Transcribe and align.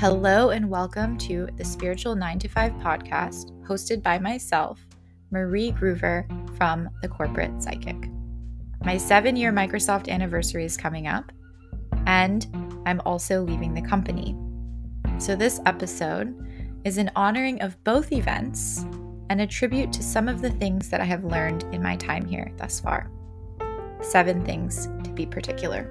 Hello, 0.00 0.48
and 0.48 0.70
welcome 0.70 1.18
to 1.18 1.46
the 1.58 1.64
Spiritual 1.66 2.14
9 2.14 2.38
to 2.38 2.48
5 2.48 2.72
podcast, 2.76 3.50
hosted 3.66 4.02
by 4.02 4.18
myself, 4.18 4.80
Marie 5.30 5.72
Groover 5.72 6.24
from 6.56 6.88
The 7.02 7.08
Corporate 7.08 7.62
Psychic. 7.62 8.08
My 8.82 8.96
seven 8.96 9.36
year 9.36 9.52
Microsoft 9.52 10.08
anniversary 10.08 10.64
is 10.64 10.74
coming 10.74 11.06
up, 11.06 11.30
and 12.06 12.46
I'm 12.86 13.02
also 13.04 13.42
leaving 13.42 13.74
the 13.74 13.82
company. 13.82 14.34
So, 15.18 15.36
this 15.36 15.60
episode 15.66 16.34
is 16.84 16.96
an 16.96 17.10
honoring 17.14 17.60
of 17.60 17.76
both 17.84 18.10
events 18.10 18.86
and 19.28 19.42
a 19.42 19.46
tribute 19.46 19.92
to 19.92 20.02
some 20.02 20.28
of 20.28 20.40
the 20.40 20.50
things 20.52 20.88
that 20.88 21.02
I 21.02 21.04
have 21.04 21.24
learned 21.24 21.64
in 21.74 21.82
my 21.82 21.96
time 21.96 22.24
here 22.24 22.50
thus 22.56 22.80
far. 22.80 23.10
Seven 24.00 24.46
things 24.46 24.88
to 25.04 25.10
be 25.10 25.26
particular. 25.26 25.86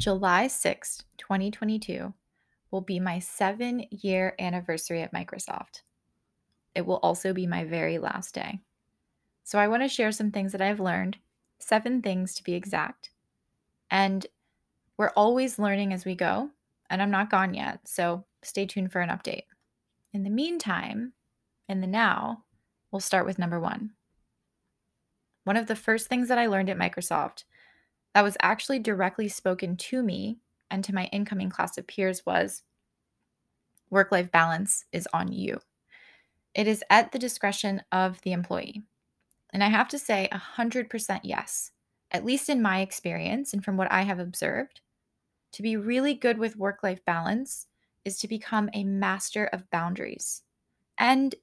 July 0.00 0.46
6th, 0.46 1.02
2022 1.18 2.14
will 2.70 2.80
be 2.80 2.98
my 2.98 3.18
seven 3.18 3.84
year 3.90 4.34
anniversary 4.38 5.02
at 5.02 5.12
Microsoft. 5.12 5.82
It 6.74 6.86
will 6.86 7.00
also 7.02 7.34
be 7.34 7.46
my 7.46 7.64
very 7.64 7.98
last 7.98 8.34
day. 8.34 8.60
So, 9.44 9.58
I 9.58 9.68
want 9.68 9.82
to 9.82 9.88
share 9.88 10.10
some 10.10 10.30
things 10.30 10.52
that 10.52 10.62
I've 10.62 10.80
learned, 10.80 11.18
seven 11.58 12.00
things 12.00 12.34
to 12.36 12.42
be 12.42 12.54
exact. 12.54 13.10
And 13.90 14.26
we're 14.96 15.10
always 15.10 15.58
learning 15.58 15.92
as 15.92 16.06
we 16.06 16.14
go, 16.14 16.48
and 16.88 17.02
I'm 17.02 17.10
not 17.10 17.28
gone 17.28 17.52
yet. 17.52 17.86
So, 17.86 18.24
stay 18.42 18.64
tuned 18.64 18.92
for 18.92 19.02
an 19.02 19.10
update. 19.10 19.44
In 20.14 20.24
the 20.24 20.30
meantime, 20.30 21.12
in 21.68 21.82
the 21.82 21.86
now, 21.86 22.44
we'll 22.90 23.00
start 23.00 23.26
with 23.26 23.38
number 23.38 23.60
one. 23.60 23.90
One 25.44 25.58
of 25.58 25.66
the 25.66 25.76
first 25.76 26.06
things 26.06 26.28
that 26.28 26.38
I 26.38 26.46
learned 26.46 26.70
at 26.70 26.78
Microsoft 26.78 27.44
that 28.14 28.22
was 28.22 28.36
actually 28.42 28.78
directly 28.78 29.28
spoken 29.28 29.76
to 29.76 30.02
me 30.02 30.38
and 30.70 30.84
to 30.84 30.94
my 30.94 31.06
incoming 31.06 31.50
class 31.50 31.78
of 31.78 31.86
peers 31.86 32.24
was 32.26 32.62
work 33.90 34.12
life 34.12 34.30
balance 34.30 34.84
is 34.92 35.08
on 35.12 35.32
you. 35.32 35.60
It 36.54 36.66
is 36.66 36.82
at 36.90 37.12
the 37.12 37.18
discretion 37.18 37.82
of 37.92 38.20
the 38.22 38.32
employee. 38.32 38.82
And 39.52 39.64
I 39.64 39.68
have 39.68 39.88
to 39.88 39.98
say 39.98 40.28
100% 40.32 41.20
yes, 41.24 41.72
at 42.10 42.24
least 42.24 42.48
in 42.48 42.62
my 42.62 42.80
experience 42.80 43.52
and 43.52 43.64
from 43.64 43.76
what 43.76 43.90
I 43.90 44.02
have 44.02 44.18
observed. 44.18 44.80
To 45.52 45.62
be 45.62 45.76
really 45.76 46.14
good 46.14 46.38
with 46.38 46.56
work 46.56 46.82
life 46.82 47.04
balance 47.04 47.66
is 48.04 48.18
to 48.18 48.28
become 48.28 48.70
a 48.72 48.84
master 48.84 49.46
of 49.46 49.68
boundaries. 49.70 50.42
And 50.98 51.34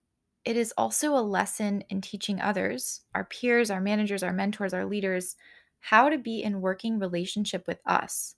it 0.46 0.56
is 0.56 0.74
also 0.78 1.14
a 1.14 1.20
lesson 1.20 1.84
in 1.90 2.00
teaching 2.00 2.40
others, 2.40 3.02
our 3.14 3.26
peers, 3.26 3.70
our 3.70 3.82
managers, 3.82 4.24
our 4.24 4.32
mentors, 4.32 4.74
our 4.74 4.86
leaders, 4.86 5.36
how 5.80 6.10
to 6.10 6.18
be 6.18 6.44
in 6.44 6.62
working 6.62 7.00
relationship 7.00 7.66
with 7.68 7.80
us. 7.86 8.36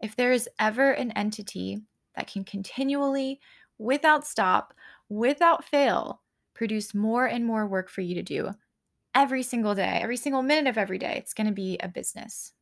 If 0.00 0.16
there 0.16 0.32
is 0.32 0.48
ever 0.58 0.92
an 0.92 1.12
entity 1.12 1.82
that 2.16 2.26
can 2.26 2.44
continually, 2.44 3.40
without 3.78 4.26
stop, 4.26 4.74
without 5.08 5.64
fail, 5.64 6.22
produce 6.54 6.94
more 6.94 7.26
and 7.26 7.44
more 7.44 7.66
work 7.66 7.88
for 7.88 8.00
you 8.00 8.14
to 8.14 8.22
do 8.22 8.50
every 9.14 9.42
single 9.42 9.74
day, 9.74 9.98
every 10.02 10.16
single 10.16 10.42
minute 10.42 10.68
of 10.68 10.78
every 10.78 10.98
day, 10.98 11.14
it's 11.16 11.34
going 11.34 11.46
to 11.46 11.52
be 11.52 11.78
a 11.78 11.88
business. 11.88 12.52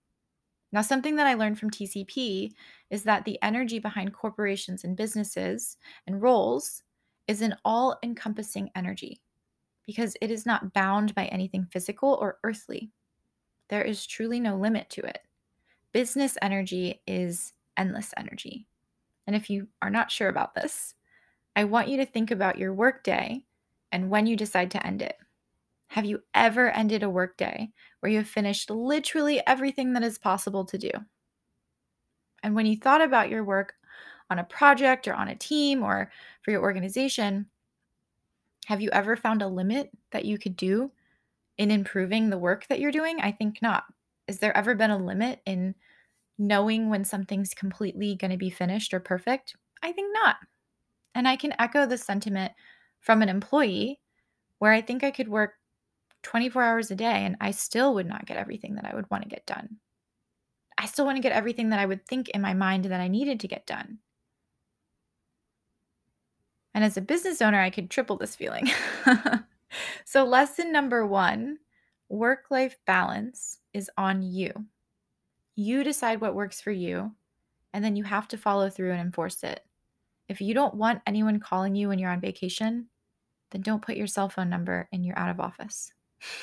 Now, 0.73 0.83
something 0.83 1.17
that 1.17 1.27
I 1.27 1.34
learned 1.34 1.59
from 1.59 1.71
TCP 1.71 2.53
is 2.91 3.03
that 3.05 3.25
the 3.25 3.39
energy 3.43 3.78
behind 3.78 4.12
corporations 4.12 4.84
and 4.84 4.97
businesses 4.97 5.77
and 6.06 6.23
roles 6.23 6.83
is 7.27 7.43
an 7.43 7.56
all 7.65 7.98
encompassing 8.03 8.71
energy 8.77 9.21
because 9.87 10.17
it 10.21 10.31
is 10.31 10.47
not 10.47 10.73
bound 10.73 11.15
by 11.15 11.27
anything 11.27 11.67
physical 11.73 12.19
or 12.21 12.39
earthly. 12.45 12.91
There 13.71 13.83
is 13.83 14.05
truly 14.05 14.41
no 14.41 14.57
limit 14.57 14.91
to 14.91 15.03
it. 15.03 15.23
Business 15.93 16.37
energy 16.43 17.01
is 17.07 17.53
endless 17.77 18.12
energy. 18.17 18.67
And 19.29 19.37
if 19.37 19.49
you 19.49 19.69
are 19.81 19.91
not 19.91 20.11
sure 20.11 20.29
about 20.29 20.57
this, 20.57 20.95
I 21.55 21.62
want 21.65 21.89
you 21.89 21.97
to 21.99 22.06
think 22.06 22.33
about 22.33 22.59
your 22.59 22.75
workday 22.75 23.44
and 23.93 24.11
when 24.11 24.27
you 24.27 24.37
decide 24.37 24.72
to 24.72 24.84
end 24.84 25.03
it. 25.03 25.17
Have 25.87 26.05
you 26.05 26.21
ever 26.34 26.71
ended 26.71 27.05
a 27.05 27.11
workday 27.11 27.71
where 28.00 28.11
you 28.11 28.19
have 28.19 28.28
finished 28.28 28.71
literally 28.71 29.41
everything 29.47 29.93
that 29.93 30.03
is 30.03 30.19
possible 30.19 30.65
to 30.65 30.78
do? 30.78 30.91
And 32.43 32.56
when 32.56 32.67
you 32.67 32.77
thought 32.77 33.03
about 33.03 33.31
your 33.31 33.44
work 33.44 33.75
on 34.31 34.41
a 34.41 34.44
project 34.44 35.06
or 35.06 35.15
on 35.15 35.28
a 35.28 35.37
team 35.37 35.84
or 35.84 36.11
for 36.43 36.50
your 36.50 36.62
organization, 36.62 37.47
have 38.67 38.81
you 38.81 38.91
ever 38.93 39.17
found 39.17 39.43
a 39.43 39.49
limit 39.49 39.91
that 40.11 40.25
you 40.25 40.39
could 40.39 40.56
do 40.56 40.91
in 41.60 41.71
improving 41.71 42.31
the 42.31 42.38
work 42.38 42.66
that 42.69 42.81
you're 42.81 42.91
doing? 42.91 43.21
I 43.21 43.32
think 43.32 43.60
not. 43.60 43.84
Is 44.26 44.38
there 44.38 44.56
ever 44.56 44.75
been 44.75 44.91
a 44.91 44.97
limit 44.97 45.43
in 45.44 45.75
knowing 46.38 46.88
when 46.88 47.04
something's 47.04 47.53
completely 47.53 48.16
going 48.16 48.31
to 48.31 48.38
be 48.38 48.48
finished 48.48 48.94
or 48.94 48.98
perfect? 48.98 49.56
I 49.82 49.93
think 49.93 50.09
not. 50.15 50.37
And 51.15 51.28
I 51.28 51.37
can 51.37 51.53
echo 51.59 51.84
the 51.84 51.99
sentiment 51.99 52.53
from 53.00 53.20
an 53.20 53.28
employee 53.28 54.00
where 54.59 54.72
I 54.72 54.81
think 54.81 55.04
I 55.04 55.10
could 55.10 55.28
work 55.28 55.53
24 56.22 56.62
hours 56.62 56.91
a 56.91 56.97
day 56.97 57.26
and 57.26 57.37
I 57.43 57.50
still 57.50 57.93
would 57.93 58.06
not 58.06 58.25
get 58.25 58.38
everything 58.38 58.76
that 58.76 58.87
I 58.87 58.94
would 58.94 59.10
want 59.10 59.25
to 59.25 59.28
get 59.28 59.44
done. 59.44 59.76
I 60.78 60.87
still 60.87 61.04
want 61.04 61.16
to 61.16 61.22
get 61.22 61.32
everything 61.32 61.69
that 61.70 61.78
I 61.78 61.84
would 61.84 62.06
think 62.06 62.31
in 62.31 62.41
my 62.41 62.54
mind 62.54 62.87
that 62.87 63.03
I 63.03 63.09
needed 63.09 63.38
to 63.41 63.49
get 63.49 63.66
done. 63.66 63.99
And 66.72 66.84
as 66.84 66.97
a 66.97 67.03
business 67.03 67.43
owner, 67.43 67.60
I 67.60 67.69
could 67.69 67.91
triple 67.91 68.16
this 68.16 68.34
feeling. 68.34 68.70
so, 70.04 70.25
lesson 70.25 70.72
number 70.72 71.06
one 71.06 71.58
work 72.08 72.44
life 72.50 72.76
balance 72.86 73.58
is 73.72 73.91
on 73.97 74.22
you. 74.22 74.53
You 75.54 75.84
decide 75.84 76.20
what 76.20 76.34
works 76.34 76.60
for 76.60 76.72
you, 76.72 77.12
and 77.72 77.84
then 77.84 77.97
you 77.97 78.04
have 78.04 78.28
to 78.28 78.38
follow 78.38 78.69
through 78.69 78.92
and 78.92 79.00
enforce 79.00 79.42
it. 79.44 79.64
If 80.28 80.41
you 80.41 80.54
don't 80.54 80.75
want 80.75 81.03
anyone 81.06 81.41
calling 81.41 81.75
you 81.75 81.88
when 81.88 81.98
you're 81.98 82.10
on 82.10 82.20
vacation, 82.20 82.86
then 83.50 83.62
don't 83.62 83.82
put 83.82 83.97
your 83.97 84.06
cell 84.06 84.28
phone 84.28 84.48
number 84.48 84.88
in 84.92 85.04
your 85.04 85.19
out 85.19 85.31
of 85.31 85.41
office. 85.41 85.92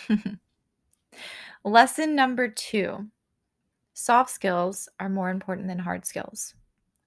Lesson 1.63 2.15
number 2.15 2.49
two 2.49 3.07
soft 3.93 4.29
skills 4.29 4.87
are 4.99 5.09
more 5.09 5.29
important 5.29 5.67
than 5.67 5.79
hard 5.79 6.05
skills. 6.05 6.53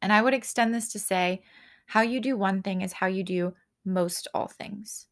And 0.03 0.13
I 0.13 0.23
would 0.23 0.35
extend 0.35 0.75
this 0.75 0.91
to 0.93 0.99
say 0.99 1.43
how 1.87 2.01
you 2.01 2.21
do 2.21 2.37
one 2.37 2.63
thing 2.63 2.83
is 2.83 2.93
how 2.93 3.07
you 3.07 3.23
do 3.23 3.55
most 3.85 4.27
all 4.35 4.49
things. 4.49 5.07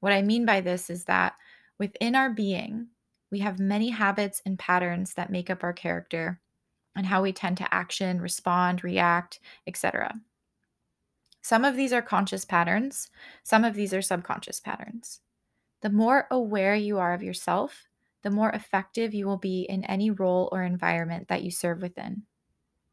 What 0.00 0.12
I 0.12 0.22
mean 0.22 0.44
by 0.46 0.60
this 0.60 0.90
is 0.90 1.04
that 1.04 1.34
within 1.78 2.14
our 2.14 2.30
being, 2.30 2.88
we 3.30 3.40
have 3.40 3.58
many 3.58 3.90
habits 3.90 4.40
and 4.46 4.58
patterns 4.58 5.14
that 5.14 5.30
make 5.30 5.50
up 5.50 5.64
our 5.64 5.72
character 5.72 6.40
and 6.94 7.06
how 7.06 7.22
we 7.22 7.32
tend 7.32 7.58
to 7.58 7.74
action, 7.74 8.20
respond, 8.20 8.82
react, 8.82 9.40
etc. 9.66 10.14
Some 11.42 11.64
of 11.64 11.76
these 11.76 11.92
are 11.92 12.02
conscious 12.02 12.44
patterns, 12.44 13.10
some 13.42 13.64
of 13.64 13.74
these 13.74 13.92
are 13.92 14.02
subconscious 14.02 14.60
patterns. 14.60 15.20
The 15.82 15.90
more 15.90 16.26
aware 16.30 16.74
you 16.74 16.98
are 16.98 17.14
of 17.14 17.22
yourself, 17.22 17.86
the 18.22 18.30
more 18.30 18.50
effective 18.50 19.14
you 19.14 19.26
will 19.26 19.36
be 19.36 19.62
in 19.62 19.84
any 19.84 20.10
role 20.10 20.48
or 20.50 20.62
environment 20.62 21.28
that 21.28 21.42
you 21.42 21.50
serve 21.50 21.82
within. 21.82 22.22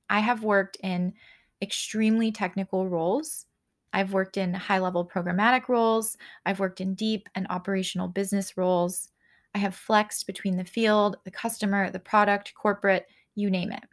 I 0.09 0.19
have 0.19 0.43
worked 0.43 0.77
in 0.83 1.13
extremely 1.61 2.31
technical 2.31 2.87
roles 2.87 3.45
I've 3.93 4.13
worked 4.13 4.37
in 4.37 4.53
high 4.53 4.79
level 4.79 5.07
programmatic 5.07 5.69
roles, 5.69 6.17
I've 6.45 6.59
worked 6.59 6.81
in 6.81 6.95
deep 6.95 7.29
and 7.35 7.47
operational 7.49 8.07
business 8.07 8.57
roles. 8.57 9.09
I 9.55 9.59
have 9.59 9.75
flexed 9.75 10.25
between 10.25 10.57
the 10.57 10.65
field, 10.65 11.17
the 11.25 11.31
customer, 11.31 11.91
the 11.91 11.99
product, 11.99 12.53
corporate, 12.55 13.05
you 13.35 13.51
name 13.51 13.71
it. 13.71 13.83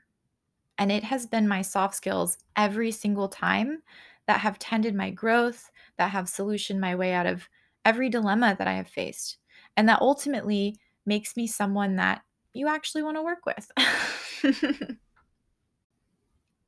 And 0.79 0.91
it 0.91 1.05
has 1.05 1.27
been 1.27 1.47
my 1.47 1.61
soft 1.61 1.95
skills 1.95 2.39
every 2.57 2.91
single 2.91 3.29
time 3.29 3.83
that 4.27 4.41
have 4.41 4.59
tended 4.59 4.95
my 4.95 5.11
growth, 5.11 5.71
that 5.99 6.11
have 6.11 6.25
solutioned 6.25 6.79
my 6.79 6.95
way 6.95 7.13
out 7.13 7.27
of 7.27 7.47
every 7.85 8.09
dilemma 8.09 8.57
that 8.59 8.69
I 8.69 8.75
have 8.75 8.89
faced. 8.89 9.37
And 9.77 9.89
that 9.89 10.01
ultimately 10.01 10.79
makes 11.05 11.37
me 11.37 11.47
someone 11.47 11.97
that 11.97 12.23
you 12.55 12.69
actually 12.69 13.03
want 13.03 13.17
to 13.19 13.23
work 13.23 13.45
with. 13.45 14.97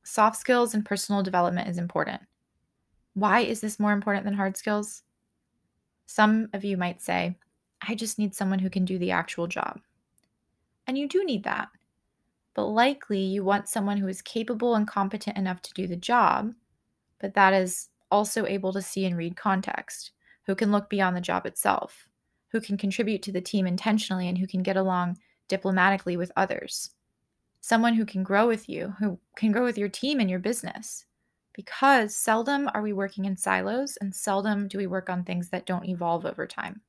soft 0.03 0.37
skills 0.37 0.73
and 0.73 0.85
personal 0.85 1.23
development 1.23 1.67
is 1.67 1.77
important. 1.77 2.21
Why 3.13 3.41
is 3.41 3.61
this 3.61 3.79
more 3.79 3.91
important 3.91 4.25
than 4.25 4.33
hard 4.33 4.57
skills? 4.57 5.03
Some 6.05 6.49
of 6.53 6.63
you 6.63 6.77
might 6.77 7.01
say, 7.01 7.37
I 7.81 7.95
just 7.95 8.17
need 8.17 8.33
someone 8.33 8.59
who 8.59 8.69
can 8.69 8.85
do 8.85 8.97
the 8.97 9.11
actual 9.11 9.47
job. 9.47 9.79
And 10.87 10.97
you 10.97 11.07
do 11.07 11.23
need 11.23 11.43
that. 11.43 11.69
But 12.55 12.65
likely 12.65 13.19
you 13.19 13.43
want 13.43 13.69
someone 13.69 13.97
who 13.97 14.07
is 14.07 14.21
capable 14.21 14.75
and 14.75 14.87
competent 14.87 15.37
enough 15.37 15.61
to 15.63 15.73
do 15.73 15.87
the 15.87 15.95
job, 15.95 16.53
but 17.19 17.33
that 17.33 17.53
is 17.53 17.89
also 18.11 18.45
able 18.45 18.73
to 18.73 18.81
see 18.81 19.05
and 19.05 19.17
read 19.17 19.35
context, 19.35 20.11
who 20.45 20.55
can 20.55 20.71
look 20.71 20.89
beyond 20.89 21.15
the 21.15 21.21
job 21.21 21.45
itself, 21.45 22.07
who 22.49 22.61
can 22.61 22.77
contribute 22.77 23.23
to 23.23 23.31
the 23.31 23.41
team 23.41 23.65
intentionally, 23.65 24.27
and 24.27 24.37
who 24.37 24.45
can 24.45 24.61
get 24.61 24.77
along 24.77 25.17
diplomatically 25.47 26.15
with 26.15 26.31
others. 26.35 26.91
Someone 27.61 27.93
who 27.93 28.05
can 28.05 28.23
grow 28.23 28.47
with 28.47 28.69
you, 28.69 28.93
who 28.99 29.19
can 29.35 29.51
grow 29.51 29.63
with 29.63 29.77
your 29.77 29.89
team 29.89 30.19
and 30.19 30.29
your 30.29 30.39
business 30.39 31.05
because 31.53 32.15
seldom 32.15 32.69
are 32.73 32.81
we 32.81 32.93
working 32.93 33.25
in 33.25 33.37
silos 33.37 33.97
and 33.97 34.13
seldom 34.13 34.67
do 34.67 34.77
we 34.77 34.87
work 34.87 35.09
on 35.09 35.23
things 35.23 35.49
that 35.49 35.65
don't 35.65 35.87
evolve 35.87 36.25
over 36.25 36.47
time. 36.47 36.81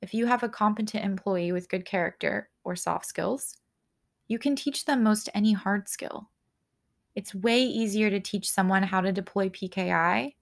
If 0.00 0.14
you 0.14 0.26
have 0.26 0.42
a 0.42 0.48
competent 0.48 1.04
employee 1.04 1.52
with 1.52 1.68
good 1.68 1.84
character 1.84 2.50
or 2.62 2.76
soft 2.76 3.06
skills, 3.06 3.58
you 4.28 4.38
can 4.38 4.56
teach 4.56 4.84
them 4.84 5.02
most 5.02 5.28
any 5.34 5.52
hard 5.52 5.88
skill. 5.88 6.30
It's 7.14 7.34
way 7.34 7.62
easier 7.62 8.10
to 8.10 8.20
teach 8.20 8.50
someone 8.50 8.82
how 8.82 9.00
to 9.00 9.12
deploy 9.12 9.48
PKI 9.48 10.34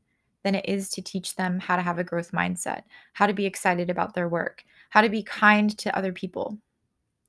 than 0.43 0.55
it 0.55 0.64
is 0.69 0.90
to 0.90 1.02
teach 1.02 1.37
them 1.37 1.61
how 1.61 1.76
to 1.76 1.82
have 1.82 1.99
a 1.99 2.05
growth 2.05 2.32
mindset, 2.32 2.82
how 3.12 3.26
to 3.26 3.35
be 3.35 3.46
excited 3.46 3.90
about 3.90 4.14
their 4.14 4.28
work, 4.28 4.64
how 4.90 5.00
to 5.00 5.08
be 5.08 5.23
kind 5.23 5.76
to 5.78 5.96
other 5.96 6.12
people. 6.12 6.58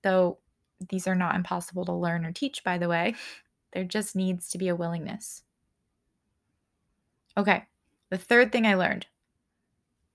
Though 0.01 0.39
these 0.89 1.07
are 1.07 1.15
not 1.15 1.35
impossible 1.35 1.85
to 1.85 1.94
learn 1.94 2.25
or 2.25 2.31
teach, 2.31 2.63
by 2.63 2.77
the 2.77 2.89
way, 2.89 3.15
there 3.73 3.83
just 3.83 4.15
needs 4.15 4.49
to 4.49 4.57
be 4.57 4.67
a 4.67 4.75
willingness. 4.75 5.44
Okay, 7.38 7.63
the 8.09 8.18
third 8.18 8.51
thing 8.51 8.65
I 8.65 8.75
learned 8.75 9.07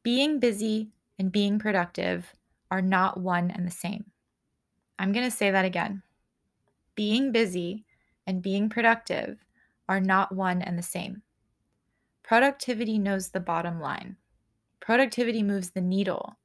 being 0.03 0.39
busy 0.39 0.91
and 1.19 1.31
being 1.31 1.59
productive 1.59 2.33
are 2.71 2.81
not 2.81 3.21
one 3.21 3.51
and 3.51 3.67
the 3.67 3.71
same. 3.71 4.07
I'm 4.99 5.13
going 5.13 5.25
to 5.25 5.37
say 5.37 5.51
that 5.51 5.65
again. 5.65 6.03
Being 6.95 7.31
busy 7.31 7.85
and 8.27 8.43
being 8.43 8.69
productive 8.69 9.39
are 9.89 10.01
not 10.01 10.35
one 10.35 10.63
and 10.63 10.79
the 10.79 10.83
same. 10.83 11.23
Productivity 12.23 12.99
knows 12.99 13.31
the 13.31 13.41
bottom 13.41 13.81
line. 13.81 14.17
Productivity 14.81 15.43
moves 15.43 15.71
the 15.71 15.81
needle. 15.81 16.39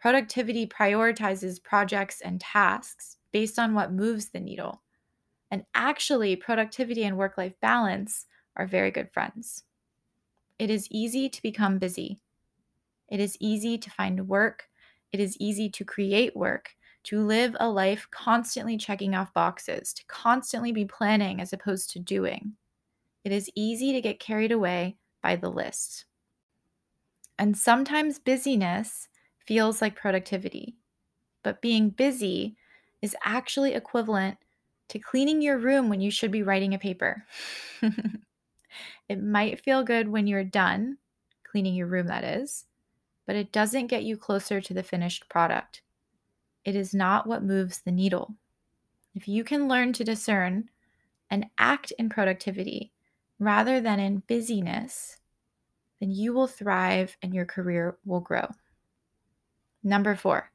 Productivity 0.00 0.66
prioritizes 0.66 1.62
projects 1.62 2.20
and 2.20 2.40
tasks 2.40 3.18
based 3.32 3.58
on 3.58 3.74
what 3.74 3.92
moves 3.92 4.30
the 4.30 4.40
needle. 4.40 4.82
And 5.50 5.64
actually, 5.74 6.36
productivity 6.36 7.04
and 7.04 7.16
work 7.16 7.36
life 7.36 7.54
balance 7.60 8.26
are 8.56 8.66
very 8.66 8.90
good 8.90 9.10
friends. 9.12 9.64
It 10.58 10.70
is 10.70 10.88
easy 10.90 11.28
to 11.28 11.42
become 11.42 11.78
busy. 11.78 12.20
It 13.08 13.20
is 13.20 13.36
easy 13.40 13.78
to 13.78 13.90
find 13.90 14.28
work. 14.28 14.68
It 15.12 15.20
is 15.20 15.36
easy 15.38 15.68
to 15.70 15.84
create 15.84 16.36
work, 16.36 16.74
to 17.04 17.24
live 17.24 17.56
a 17.60 17.68
life 17.68 18.08
constantly 18.10 18.76
checking 18.78 19.14
off 19.14 19.34
boxes, 19.34 19.92
to 19.94 20.04
constantly 20.06 20.72
be 20.72 20.84
planning 20.84 21.40
as 21.40 21.52
opposed 21.52 21.90
to 21.90 21.98
doing. 21.98 22.56
It 23.24 23.32
is 23.32 23.50
easy 23.54 23.92
to 23.92 24.00
get 24.00 24.20
carried 24.20 24.52
away 24.52 24.96
by 25.22 25.36
the 25.36 25.50
list. 25.50 26.06
And 27.38 27.56
sometimes 27.56 28.18
busyness 28.18 29.08
feels 29.38 29.82
like 29.82 29.96
productivity, 29.96 30.76
but 31.42 31.62
being 31.62 31.90
busy 31.90 32.56
is 33.02 33.16
actually 33.24 33.74
equivalent 33.74 34.38
to 34.88 34.98
cleaning 34.98 35.42
your 35.42 35.58
room 35.58 35.88
when 35.88 36.00
you 36.00 36.10
should 36.10 36.30
be 36.30 36.42
writing 36.42 36.74
a 36.74 36.78
paper. 36.78 37.26
it 39.12 39.22
might 39.22 39.60
feel 39.60 39.84
good 39.84 40.08
when 40.08 40.26
you're 40.26 40.44
done 40.44 40.96
cleaning 41.52 41.74
your 41.74 41.86
room, 41.86 42.06
that 42.06 42.24
is, 42.24 42.64
but 43.26 43.36
it 43.36 43.52
doesn't 43.52 43.88
get 43.88 44.04
you 44.04 44.16
closer 44.16 44.58
to 44.60 44.72
the 44.72 44.82
finished 44.82 45.28
product. 45.28 45.82
It 46.64 46.74
is 46.74 46.94
not 46.94 47.26
what 47.26 47.44
moves 47.44 47.82
the 47.82 47.92
needle. 47.92 48.34
If 49.14 49.28
you 49.28 49.44
can 49.44 49.68
learn 49.68 49.92
to 49.92 50.04
discern 50.04 50.70
and 51.28 51.46
act 51.58 51.92
in 51.98 52.08
productivity 52.08 52.90
rather 53.38 53.82
than 53.82 54.00
in 54.00 54.22
busyness, 54.26 55.18
then 56.00 56.10
you 56.10 56.32
will 56.32 56.46
thrive 56.46 57.18
and 57.22 57.34
your 57.34 57.44
career 57.44 57.98
will 58.06 58.20
grow. 58.20 58.48
Number 59.84 60.16
four, 60.16 60.50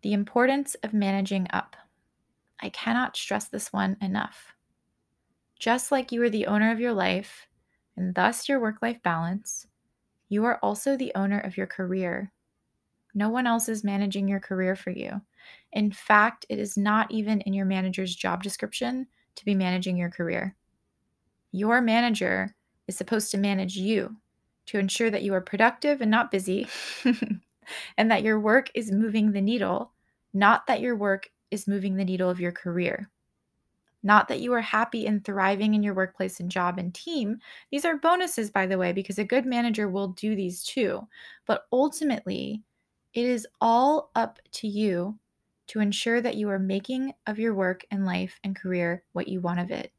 the 0.00 0.14
importance 0.14 0.74
of 0.82 0.94
managing 0.94 1.48
up. 1.52 1.76
I 2.60 2.70
cannot 2.70 3.16
stress 3.16 3.46
this 3.48 3.72
one 3.72 3.98
enough. 4.00 4.54
Just 5.62 5.92
like 5.92 6.10
you 6.10 6.20
are 6.24 6.28
the 6.28 6.48
owner 6.48 6.72
of 6.72 6.80
your 6.80 6.92
life 6.92 7.46
and 7.96 8.16
thus 8.16 8.48
your 8.48 8.58
work 8.58 8.82
life 8.82 9.00
balance, 9.04 9.68
you 10.28 10.44
are 10.44 10.58
also 10.58 10.96
the 10.96 11.12
owner 11.14 11.38
of 11.38 11.56
your 11.56 11.68
career. 11.68 12.32
No 13.14 13.28
one 13.28 13.46
else 13.46 13.68
is 13.68 13.84
managing 13.84 14.26
your 14.26 14.40
career 14.40 14.74
for 14.74 14.90
you. 14.90 15.20
In 15.72 15.92
fact, 15.92 16.46
it 16.48 16.58
is 16.58 16.76
not 16.76 17.12
even 17.12 17.42
in 17.42 17.52
your 17.54 17.64
manager's 17.64 18.16
job 18.16 18.42
description 18.42 19.06
to 19.36 19.44
be 19.44 19.54
managing 19.54 19.96
your 19.96 20.10
career. 20.10 20.56
Your 21.52 21.80
manager 21.80 22.56
is 22.88 22.96
supposed 22.96 23.30
to 23.30 23.38
manage 23.38 23.76
you 23.76 24.16
to 24.66 24.80
ensure 24.80 25.10
that 25.10 25.22
you 25.22 25.32
are 25.32 25.40
productive 25.40 26.00
and 26.00 26.10
not 26.10 26.32
busy, 26.32 26.66
and 27.96 28.10
that 28.10 28.24
your 28.24 28.40
work 28.40 28.68
is 28.74 28.90
moving 28.90 29.30
the 29.30 29.40
needle, 29.40 29.92
not 30.34 30.66
that 30.66 30.80
your 30.80 30.96
work 30.96 31.30
is 31.52 31.68
moving 31.68 31.94
the 31.94 32.04
needle 32.04 32.28
of 32.28 32.40
your 32.40 32.50
career. 32.50 33.08
Not 34.02 34.28
that 34.28 34.40
you 34.40 34.52
are 34.52 34.60
happy 34.60 35.06
and 35.06 35.24
thriving 35.24 35.74
in 35.74 35.82
your 35.82 35.94
workplace 35.94 36.40
and 36.40 36.50
job 36.50 36.78
and 36.78 36.92
team. 36.92 37.38
These 37.70 37.84
are 37.84 37.96
bonuses, 37.96 38.50
by 38.50 38.66
the 38.66 38.78
way, 38.78 38.92
because 38.92 39.18
a 39.18 39.24
good 39.24 39.46
manager 39.46 39.88
will 39.88 40.08
do 40.08 40.34
these 40.34 40.64
too. 40.64 41.06
But 41.46 41.66
ultimately, 41.72 42.62
it 43.14 43.24
is 43.24 43.46
all 43.60 44.10
up 44.14 44.38
to 44.52 44.66
you 44.66 45.18
to 45.68 45.80
ensure 45.80 46.20
that 46.20 46.36
you 46.36 46.48
are 46.50 46.58
making 46.58 47.12
of 47.26 47.38
your 47.38 47.54
work 47.54 47.84
and 47.90 48.04
life 48.04 48.38
and 48.42 48.56
career 48.56 49.04
what 49.12 49.28
you 49.28 49.40
want 49.40 49.60
of 49.60 49.70
it. 49.70 49.92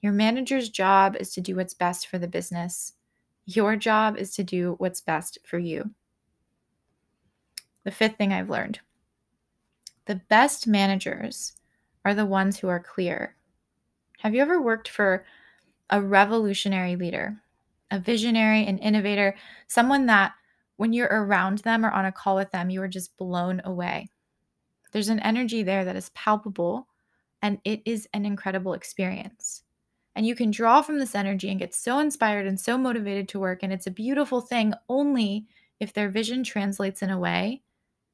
Your 0.00 0.12
manager's 0.12 0.68
job 0.68 1.16
is 1.16 1.32
to 1.34 1.40
do 1.40 1.56
what's 1.56 1.74
best 1.74 2.08
for 2.08 2.18
the 2.18 2.28
business. 2.28 2.94
Your 3.46 3.76
job 3.76 4.16
is 4.16 4.34
to 4.34 4.44
do 4.44 4.74
what's 4.78 5.00
best 5.00 5.38
for 5.44 5.58
you. 5.58 5.90
The 7.84 7.90
fifth 7.90 8.16
thing 8.16 8.32
I've 8.32 8.50
learned 8.50 8.80
the 10.06 10.16
best 10.28 10.66
managers 10.66 11.54
are 12.04 12.14
the 12.14 12.26
ones 12.26 12.58
who 12.58 12.68
are 12.68 12.80
clear. 12.80 13.36
Have 14.24 14.34
you 14.34 14.40
ever 14.40 14.60
worked 14.60 14.88
for 14.88 15.26
a 15.90 16.00
revolutionary 16.00 16.96
leader, 16.96 17.42
a 17.90 17.98
visionary, 17.98 18.64
an 18.64 18.78
innovator, 18.78 19.36
someone 19.68 20.06
that 20.06 20.32
when 20.76 20.94
you're 20.94 21.08
around 21.08 21.58
them 21.58 21.84
or 21.84 21.90
on 21.90 22.06
a 22.06 22.12
call 22.12 22.34
with 22.34 22.50
them, 22.50 22.70
you 22.70 22.80
are 22.80 22.88
just 22.88 23.18
blown 23.18 23.60
away? 23.66 24.08
There's 24.92 25.10
an 25.10 25.20
energy 25.20 25.62
there 25.62 25.84
that 25.84 25.94
is 25.94 26.08
palpable 26.14 26.88
and 27.42 27.58
it 27.64 27.82
is 27.84 28.08
an 28.14 28.24
incredible 28.24 28.72
experience. 28.72 29.62
And 30.16 30.26
you 30.26 30.34
can 30.34 30.50
draw 30.50 30.80
from 30.80 30.98
this 30.98 31.14
energy 31.14 31.50
and 31.50 31.58
get 31.58 31.74
so 31.74 31.98
inspired 31.98 32.46
and 32.46 32.58
so 32.58 32.78
motivated 32.78 33.28
to 33.28 33.40
work. 33.40 33.62
And 33.62 33.74
it's 33.74 33.86
a 33.86 33.90
beautiful 33.90 34.40
thing 34.40 34.72
only 34.88 35.46
if 35.80 35.92
their 35.92 36.08
vision 36.08 36.44
translates 36.44 37.02
in 37.02 37.10
a 37.10 37.18
way 37.18 37.60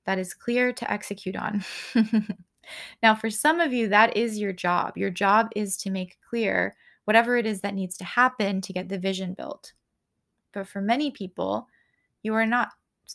that 0.07 0.19
is 0.19 0.35
clear 0.35 0.73
to 0.73 0.91
execute 0.91 1.37
on. 1.37 1.65
now, 3.03 3.15
for 3.15 3.31
some 3.31 3.61
of 3.61 3.73
you, 3.73 3.89
that 3.89 4.17
is 4.17 4.39
your 4.39 4.53
job. 4.53 4.97
Your 4.97 5.11
job 5.11 5.49
is 5.55 5.77
to 5.79 5.91
make 5.91 6.19
clear 6.29 6.75
whatever 7.05 7.37
it 7.37 7.47
is 7.47 7.61
that 7.61 7.75
needs 7.75 7.97
to 7.99 8.05
happen 8.05 8.61
to 8.61 8.73
get 8.73 8.89
the 8.89 8.99
vision 8.99 9.35
built. 9.35 9.73
But 10.53 10.69
for 10.69 10.81
many 10.81 11.11
people, 11.11 11.69
you 12.23 12.35
are 12.35 12.47
not 12.47 12.71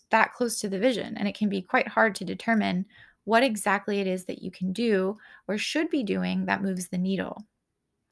that 0.10 0.34
close 0.34 0.60
to 0.60 0.70
the 0.70 0.80
vision, 0.80 1.16
and 1.18 1.28
it 1.28 1.36
can 1.36 1.50
be 1.50 1.62
quite 1.62 1.88
hard 1.88 2.16
to 2.16 2.26
determine 2.26 2.86
what 3.24 3.44
exactly 3.44 4.00
it 4.00 4.08
is 4.08 4.26
that 4.26 4.42
you 4.42 4.52
can 4.52 4.72
do 4.72 5.18
or 5.48 5.58
should 5.58 5.90
be 5.90 6.04
doing 6.04 6.46
that 6.46 6.62
moves 6.62 6.88
the 6.88 6.98
needle. 6.98 7.46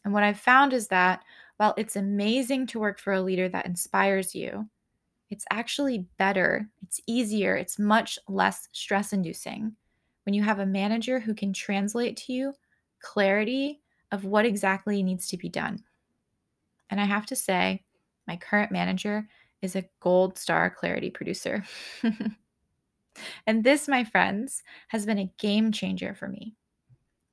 And 0.06 0.14
what 0.14 0.24
I've 0.24 0.40
found 0.40 0.74
is 0.74 0.88
that 0.88 1.24
while 1.58 1.74
it's 1.78 1.96
amazing 1.96 2.68
to 2.68 2.80
work 2.80 3.00
for 3.00 3.14
a 3.14 3.22
leader 3.22 3.48
that 3.50 3.66
inspires 3.66 4.34
you, 4.36 4.68
it's 5.30 5.46
actually 5.52 6.06
better, 6.18 6.68
it's 6.82 7.00
easier, 7.08 7.56
it's 7.56 7.80
much 7.80 8.20
less 8.28 8.68
stress 8.72 9.14
inducing 9.14 9.76
when 10.26 10.34
you 10.34 10.44
have 10.44 10.60
a 10.60 10.66
manager 10.66 11.20
who 11.20 11.34
can 11.34 11.54
translate 11.54 12.18
to 12.18 12.34
you 12.34 12.54
clarity 13.02 13.82
of 14.12 14.26
what 14.26 14.46
exactly 14.46 15.04
needs 15.04 15.28
to 15.28 15.38
be 15.38 15.50
done. 15.50 15.84
And 16.90 17.02
I 17.02 17.06
have 17.06 17.26
to 17.28 17.36
say, 17.36 17.84
my 18.28 18.38
current 18.38 18.72
manager 18.72 19.28
is 19.62 19.76
a 19.76 19.86
gold 20.00 20.38
star 20.38 20.70
clarity 20.70 21.10
producer. 21.10 21.64
and 23.48 23.64
this, 23.64 23.88
my 23.88 24.04
friends, 24.04 24.64
has 24.90 25.06
been 25.06 25.20
a 25.20 25.32
game 25.38 25.72
changer 25.72 26.14
for 26.14 26.28
me. 26.28 26.56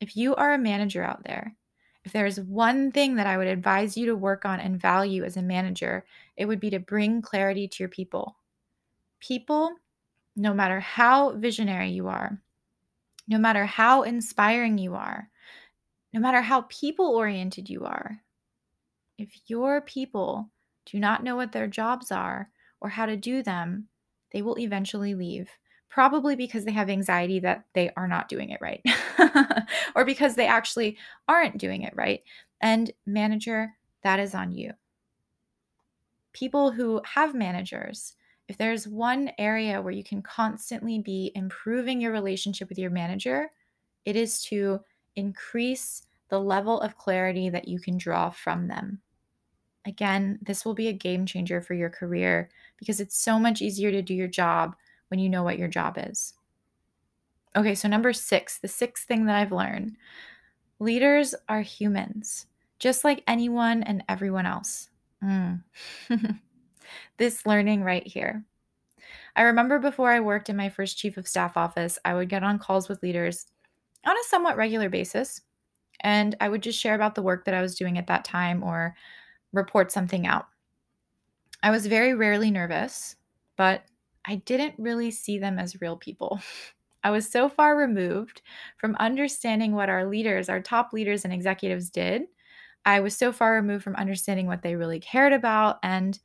If 0.01 0.17
you 0.17 0.35
are 0.35 0.55
a 0.55 0.59
manager 0.59 1.05
out 1.05 1.25
there 1.25 1.57
if 2.05 2.13
there 2.13 2.27
is 2.27 2.41
one 2.41 2.93
thing 2.93 3.17
that 3.17 3.27
I 3.27 3.37
would 3.37 3.47
advise 3.47 3.97
you 3.97 4.07
to 4.07 4.17
work 4.17 4.45
on 4.45 4.59
and 4.59 4.81
value 4.81 5.25
as 5.25 5.37
a 5.37 5.43
manager, 5.43 6.05
it 6.37 6.47
would 6.47 6.61
be 6.61 6.71
to 6.71 6.79
bring 6.79 7.21
clarity 7.21 7.69
to 7.69 7.83
your 7.83 7.89
people. 7.89 8.37
People, 9.21 9.75
no 10.35 10.55
matter 10.55 10.81
how 10.81 11.33
visionary 11.33 11.91
you 11.91 12.09
are, 12.09 12.41
no 13.31 13.39
matter 13.39 13.65
how 13.65 14.03
inspiring 14.03 14.77
you 14.77 14.97
are, 14.97 15.31
no 16.13 16.21
matter 16.21 16.43
how 16.43 16.63
people 16.63 17.07
oriented 17.07 17.71
you 17.71 17.85
are, 17.85 18.21
if 19.17 19.31
your 19.47 19.81
people 19.81 20.51
do 20.85 20.99
not 20.99 21.23
know 21.23 21.37
what 21.37 21.53
their 21.53 21.69
jobs 21.69 22.11
are 22.11 22.51
or 22.81 22.89
how 22.89 23.07
to 23.07 23.17
do 23.17 23.43
them, 23.43 23.87
they 24.33 24.43
will 24.43 24.59
eventually 24.59 25.15
leave 25.15 25.49
probably 25.89 26.35
because 26.37 26.65
they 26.65 26.73
have 26.73 26.91
anxiety 26.91 27.41
that 27.41 27.65
they 27.73 27.91
are 27.97 28.09
not 28.09 28.29
doing 28.29 28.51
it 28.51 28.61
right 28.61 28.83
or 29.95 30.05
because 30.05 30.35
they 30.35 30.47
actually 30.47 30.97
aren't 31.29 31.59
doing 31.59 31.83
it 31.83 31.95
right. 31.97 32.23
And 32.61 32.91
manager, 33.07 33.73
that 34.03 34.21
is 34.21 34.35
on 34.35 34.53
you. 34.53 34.73
People 36.33 36.71
who 36.71 37.01
have 37.05 37.35
managers, 37.35 38.15
if 38.51 38.57
there's 38.57 38.89
one 38.89 39.31
area 39.39 39.81
where 39.81 39.93
you 39.93 40.03
can 40.03 40.23
constantly 40.23 40.99
be 40.99 41.31
improving 41.37 42.01
your 42.01 42.11
relationship 42.11 42.69
with 42.69 42.81
your 42.81 42.91
manager, 42.91 43.53
it 44.05 44.17
is 44.17 44.43
to 44.43 44.81
increase 45.15 46.03
the 46.31 46.41
level 46.41 46.81
of 46.81 46.99
clarity 46.99 47.49
that 47.49 47.69
you 47.69 47.79
can 47.79 47.97
draw 47.97 48.29
from 48.29 48.67
them. 48.67 49.01
Again, 49.87 50.41
this 50.43 50.65
will 50.65 50.75
be 50.75 50.89
a 50.89 50.93
game 50.93 51.27
changer 51.27 51.63
for 51.63 51.75
your 51.75 51.91
career 51.91 52.51
because 52.77 52.99
it's 52.99 53.17
so 53.17 53.39
much 53.39 53.63
easier 53.63 53.93
to 53.93 54.03
do 54.03 54.15
your 54.15 54.27
job 54.27 54.75
when 55.09 55.21
you 55.21 55.29
know 55.29 55.45
what 55.45 55.59
your 55.59 55.69
job 55.69 55.95
is. 55.97 56.35
Okay, 57.55 57.77
so 57.77 57.87
number 57.87 58.13
six, 58.13 58.59
the 58.59 58.67
sixth 58.67 59.07
thing 59.07 59.27
that 59.27 59.37
I've 59.37 59.53
learned 59.53 59.97
leaders 60.81 61.37
are 61.49 61.63
humans. 61.63 62.47
just 62.81 63.05
like 63.05 63.23
anyone 63.29 63.85
and 63.85 64.03
everyone 64.09 64.47
else. 64.47 64.89
Mm. 65.23 65.63
this 67.17 67.47
learning 67.47 67.83
right 67.83 68.07
here. 68.07 68.45
I 69.37 69.43
remember 69.43 69.79
before 69.79 70.11
I 70.11 70.21
worked 70.21 70.49
in 70.49 70.57
my 70.57 70.69
first 70.69 70.99
chief 70.99 71.17
of 71.17 71.29
staff 71.29 71.57
office, 71.57 71.99
I 72.05 72.15
would 72.15 72.29
get 72.29 72.43
on 72.43 72.59
calls 72.59 72.89
with 72.89 73.03
leaders 73.03 73.47
on 74.07 74.17
a 74.17 74.29
somewhat 74.29 74.57
regular 74.57 74.89
basis, 74.89 75.43
and 76.01 76.37
I 76.41 76.49
would 76.49 76.63
just 76.63 76.79
share 76.79 76.95
about 76.95 77.15
the 77.15 77.23
work 77.23 77.45
that 77.45 77.55
I 77.55 77.63
was 77.63 77.77
doing 77.77 77.99
at 77.99 78.07
that 78.09 78.25
time 78.25 78.63
or 78.63 78.95
report 79.53 79.93
something 79.93 80.27
out. 80.27 80.47
I 81.63 81.71
was 81.71 81.87
very 81.87 82.15
rarely 82.15 82.51
nervous, 82.51 83.17
but 83.57 83.85
I 84.27 84.37
didn't 84.37 84.75
really 84.79 85.11
see 85.11 85.39
them 85.39 85.59
as 85.59 85.81
real 85.81 85.97
people. 85.97 86.41
I 87.05 87.11
was 87.11 87.29
so 87.29 87.49
far 87.49 87.77
removed 87.77 88.43
from 88.77 88.95
understanding 88.97 89.73
what 89.73 89.89
our 89.89 90.05
leaders, 90.05 90.49
our 90.51 90.61
top 90.61 90.93
leaders 90.93 91.25
and 91.25 91.33
executives 91.33 91.89
did. 91.89 92.25
I 92.85 93.01
was 93.01 93.17
so 93.17 93.33
far 93.33 93.55
removed 93.55 93.85
from 93.85 93.97
understanding 93.97 94.47
what 94.47 94.63
they 94.63 94.77
really 94.77 95.01
cared 95.01 95.33
about. 95.33 95.79
And 95.83 96.19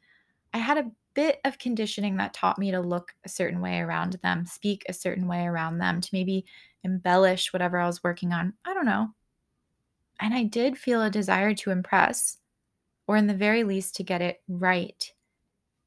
I 0.55 0.59
had 0.59 0.77
a 0.77 0.89
bit 1.15 1.41
of 1.43 1.59
conditioning 1.59 2.15
that 2.15 2.33
taught 2.33 2.57
me 2.57 2.71
to 2.71 2.79
look 2.79 3.13
a 3.25 3.29
certain 3.29 3.59
way 3.59 3.79
around 3.79 4.13
them, 4.23 4.45
speak 4.45 4.85
a 4.87 4.93
certain 4.93 5.27
way 5.27 5.45
around 5.45 5.79
them, 5.79 5.99
to 5.99 6.09
maybe 6.13 6.45
embellish 6.81 7.51
whatever 7.51 7.77
I 7.77 7.87
was 7.87 8.01
working 8.01 8.31
on. 8.31 8.53
I 8.63 8.73
don't 8.73 8.85
know. 8.85 9.09
And 10.21 10.33
I 10.33 10.43
did 10.43 10.77
feel 10.77 11.01
a 11.01 11.09
desire 11.09 11.53
to 11.55 11.71
impress, 11.71 12.37
or 13.05 13.17
in 13.17 13.27
the 13.27 13.33
very 13.33 13.65
least, 13.65 13.97
to 13.97 14.03
get 14.03 14.21
it 14.21 14.43
right 14.47 15.11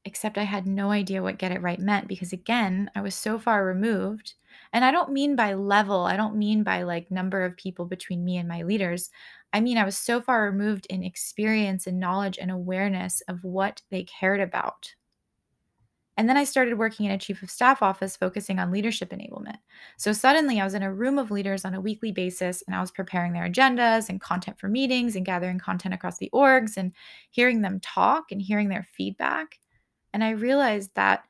except 0.05 0.37
I 0.37 0.43
had 0.43 0.65
no 0.65 0.91
idea 0.91 1.21
what 1.21 1.37
get 1.37 1.51
it 1.51 1.61
right 1.61 1.79
meant 1.79 2.07
because, 2.07 2.33
again, 2.33 2.89
I 2.95 3.01
was 3.01 3.15
so 3.15 3.37
far 3.37 3.65
removed. 3.65 4.33
And 4.73 4.83
I 4.85 4.91
don't 4.91 5.11
mean 5.11 5.35
by 5.35 5.53
level, 5.53 6.05
I 6.05 6.15
don't 6.17 6.35
mean 6.35 6.63
by 6.63 6.83
like 6.83 7.11
number 7.11 7.43
of 7.43 7.57
people 7.57 7.85
between 7.85 8.23
me 8.23 8.37
and 8.37 8.47
my 8.47 8.63
leaders. 8.63 9.09
I 9.51 9.61
mean, 9.61 9.77
I 9.77 9.85
was 9.85 9.97
so 9.97 10.21
far 10.21 10.43
removed 10.43 10.85
in 10.89 11.03
experience 11.03 11.87
and 11.87 11.99
knowledge 11.99 12.37
and 12.39 12.51
awareness 12.51 13.21
of 13.27 13.43
what 13.43 13.81
they 13.89 14.03
cared 14.03 14.39
about. 14.39 14.93
And 16.17 16.27
then 16.27 16.35
I 16.35 16.43
started 16.43 16.77
working 16.77 17.05
in 17.05 17.13
a 17.13 17.17
chief 17.17 17.41
of 17.41 17.49
staff 17.49 17.81
office 17.81 18.17
focusing 18.17 18.59
on 18.59 18.71
leadership 18.71 19.11
enablement. 19.11 19.55
So 19.95 20.11
suddenly 20.11 20.59
I 20.59 20.65
was 20.65 20.73
in 20.73 20.83
a 20.83 20.93
room 20.93 21.17
of 21.17 21.31
leaders 21.31 21.63
on 21.63 21.73
a 21.73 21.79
weekly 21.79 22.11
basis 22.11 22.61
and 22.67 22.75
I 22.75 22.81
was 22.81 22.91
preparing 22.91 23.31
their 23.31 23.47
agendas 23.47 24.09
and 24.09 24.19
content 24.19 24.59
for 24.59 24.67
meetings 24.67 25.15
and 25.15 25.25
gathering 25.25 25.59
content 25.59 25.93
across 25.93 26.17
the 26.17 26.29
orgs 26.33 26.75
and 26.75 26.91
hearing 27.29 27.61
them 27.61 27.79
talk 27.79 28.33
and 28.33 28.41
hearing 28.41 28.67
their 28.67 28.85
feedback. 28.91 29.59
And 30.13 30.21
I 30.21 30.31
realized 30.31 30.93
that 30.95 31.23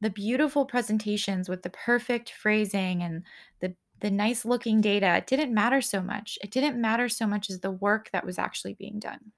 the 0.00 0.08
beautiful 0.08 0.64
presentations 0.64 1.50
with 1.50 1.62
the 1.62 1.68
perfect 1.70 2.30
phrasing 2.30 3.02
and 3.02 3.22
the 3.60 3.74
the 4.00 4.10
nice 4.10 4.44
looking 4.44 4.80
data 4.80 5.22
didn't 5.26 5.52
matter 5.52 5.80
so 5.80 6.00
much. 6.00 6.38
It 6.42 6.50
didn't 6.50 6.80
matter 6.80 7.08
so 7.08 7.26
much 7.26 7.50
as 7.50 7.60
the 7.60 7.70
work 7.70 8.10
that 8.12 8.24
was 8.24 8.38
actually 8.38 8.74
being 8.74 8.98
done. 8.98 9.32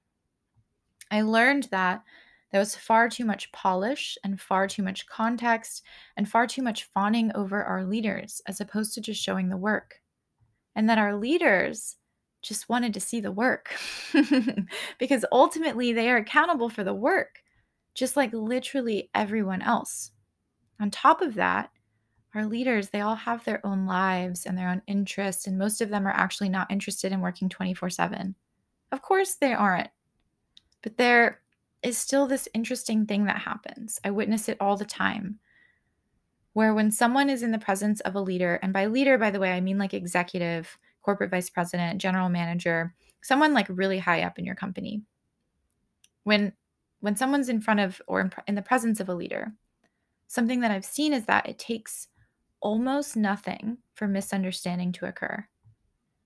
I 1.11 1.23
learned 1.23 1.65
that 1.71 2.03
there 2.51 2.61
was 2.61 2.77
far 2.77 3.09
too 3.09 3.25
much 3.25 3.51
polish 3.53 4.17
and 4.25 4.41
far 4.41 4.67
too 4.67 4.83
much 4.83 5.07
context 5.07 5.83
and 6.17 6.29
far 6.29 6.47
too 6.47 6.63
much 6.63 6.85
fawning 6.85 7.33
over 7.35 7.65
our 7.65 7.85
leaders 7.85 8.43
as 8.47 8.61
opposed 8.61 8.95
to 8.95 9.01
just 9.01 9.23
showing 9.23 9.49
the 9.49 9.57
work. 9.57 9.97
And 10.75 10.89
that 10.89 10.99
our 10.99 11.17
leaders 11.17 11.97
just 12.43 12.69
wanted 12.69 12.95
to 12.95 13.01
see 13.01 13.21
the 13.21 13.33
work 13.33 13.75
because 14.99 15.25
ultimately 15.33 15.93
they 15.93 16.11
are 16.11 16.17
accountable 16.17 16.69
for 16.69 16.83
the 16.83 16.95
work 16.95 17.43
just 17.95 18.17
like 18.17 18.33
literally 18.33 19.11
everyone 19.15 19.63
else. 19.63 20.11
On 20.81 20.91
top 20.91 21.21
of 21.21 21.35
that, 21.35 21.71
our 22.35 22.47
leaders, 22.47 22.89
they 22.89 23.01
all 23.01 23.15
have 23.15 23.45
their 23.45 23.65
own 23.67 23.87
lives 23.87 24.47
and 24.47 24.57
their 24.57 24.69
own 24.69 24.83
interests, 24.87 25.47
and 25.47 25.59
most 25.59 25.81
of 25.81 25.91
them 25.91 26.07
are 26.07 26.13
actually 26.13 26.49
not 26.49 26.71
interested 26.71 27.13
in 27.13 27.21
working 27.21 27.49
24 27.49 27.91
7. 27.91 28.35
Of 28.91 29.03
course, 29.03 29.35
they 29.35 29.53
aren't. 29.53 29.91
But 30.83 30.97
there 30.97 31.41
is 31.83 31.99
still 31.99 32.27
this 32.27 32.49
interesting 32.55 33.07
thing 33.07 33.25
that 33.25 33.39
happens. 33.39 34.01
I 34.05 34.11
witness 34.11 34.49
it 34.49 34.57
all 34.61 34.77
the 34.77 34.85
time. 34.85 35.41
Where 36.55 36.75
when 36.75 36.91
someone 36.91 37.31
is 37.31 37.43
in 37.43 37.51
the 37.51 37.59
presence 37.59 38.01
of 38.01 38.15
a 38.15 38.21
leader, 38.21 38.59
and 38.63 38.73
by 38.73 38.87
leader, 38.87 39.19
by 39.19 39.31
the 39.31 39.41
way, 39.41 39.53
I 39.53 39.61
mean 39.61 39.79
like 39.79 39.95
executive, 39.95 40.79
corporate 41.03 41.31
vice 41.31 41.51
president, 41.51 42.01
general 42.01 42.29
manager, 42.29 42.95
someone 43.23 43.55
like 43.55 43.67
really 43.69 43.99
high 43.99 44.23
up 44.23 44.39
in 44.39 44.45
your 44.45 44.55
company. 44.55 45.03
When 46.25 46.53
when 47.01 47.17
someone's 47.17 47.49
in 47.49 47.61
front 47.61 47.81
of 47.81 48.01
or 48.07 48.21
in, 48.21 48.33
in 48.47 48.55
the 48.55 48.63
presence 48.63 49.01
of 49.01 49.09
a 49.09 49.15
leader, 49.15 49.53
something 50.29 50.61
that 50.61 50.71
I've 50.71 50.85
seen 50.85 51.13
is 51.13 51.25
that 51.25 51.49
it 51.49 51.59
takes 51.59 52.09
almost 52.63 53.17
nothing 53.17 53.79
for 53.95 54.09
misunderstanding 54.09 54.93
to 54.93 55.07
occur. 55.07 55.47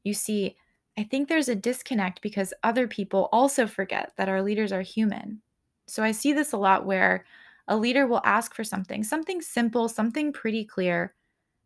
You 0.04 0.14
see, 0.14 0.56
I 0.98 1.04
think 1.04 1.28
there's 1.28 1.48
a 1.48 1.54
disconnect 1.56 2.22
because 2.22 2.54
other 2.62 2.88
people 2.88 3.28
also 3.32 3.66
forget 3.66 4.12
that 4.16 4.28
our 4.28 4.42
leaders 4.42 4.72
are 4.72 4.82
human. 4.82 5.42
So 5.88 6.02
I 6.02 6.12
see 6.12 6.32
this 6.32 6.52
a 6.52 6.56
lot 6.58 6.86
where 6.86 7.24
a 7.68 7.76
leader 7.76 8.06
will 8.06 8.22
ask 8.24 8.54
for 8.54 8.64
something, 8.64 9.02
something 9.04 9.40
simple, 9.42 9.88
something 9.88 10.32
pretty 10.32 10.64
clear, 10.64 11.14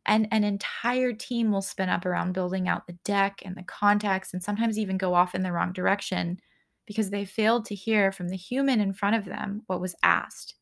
and 0.07 0.29
an 0.33 0.45
entire 0.45 1.13
team 1.13 1.53
will 1.53 1.63
spin 1.63 1.89
up 1.89 2.07
around 2.07 2.33
building 2.33 2.69
out 2.69 2.87
the 2.87 2.99
deck 3.05 3.43
and 3.45 3.57
the 3.57 3.63
context 3.65 4.35
and 4.35 4.43
sometimes 4.43 4.79
even 4.79 4.99
go 4.99 5.15
off 5.15 5.35
in 5.35 5.43
the 5.43 5.53
wrong 5.53 5.73
direction 5.73 6.41
because 6.87 7.11
they 7.11 7.25
failed 7.25 7.67
to 7.67 7.75
hear 7.75 8.11
from 8.13 8.29
the 8.29 8.37
human 8.37 8.81
in 8.81 8.93
front 8.93 9.17
of 9.17 9.25
them 9.27 9.63
what 9.67 9.81
was 9.81 9.95
asked. 10.03 10.57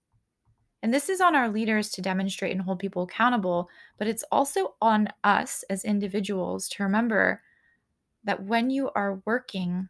And 0.83 0.95
this 0.95 1.09
is 1.09 1.21
on 1.21 1.35
our 1.35 1.49
leaders 1.49 1.91
to 1.91 2.03
demonstrate 2.03 2.53
and 2.53 2.63
hold 2.63 2.79
people 2.79 3.03
accountable, 3.03 3.69
but 3.99 4.07
it's 4.07 4.25
also 4.31 4.75
on 4.81 5.09
us 5.25 5.65
as 5.69 5.85
individuals 5.85 6.69
to 6.71 6.85
remember 6.85 7.43
that 8.25 8.45
when 8.45 8.71
you 8.71 8.91
are 8.95 9.21
working, 9.25 9.89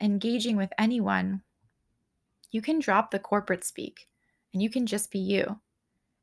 engaging 0.00 0.56
with 0.56 0.72
anyone, 0.78 1.42
you 2.50 2.62
can 2.62 2.78
drop 2.78 3.10
the 3.10 3.18
corporate 3.18 3.64
speak 3.64 4.08
and 4.52 4.62
you 4.62 4.70
can 4.70 4.86
just 4.86 5.10
be 5.10 5.18
you. 5.18 5.58